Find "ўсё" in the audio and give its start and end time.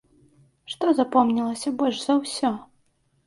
2.23-2.51